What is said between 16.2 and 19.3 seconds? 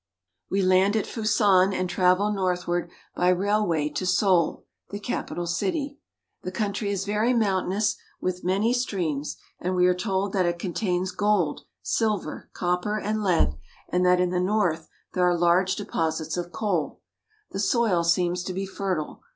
of coal. The soil seems to be fertile.